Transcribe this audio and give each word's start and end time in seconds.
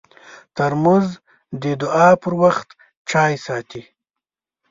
ترموز 0.55 1.07
د 1.61 1.63
دعا 1.81 2.09
پر 2.23 2.33
وخت 2.43 2.67
چای 3.09 3.33
ساتي. 3.45 3.81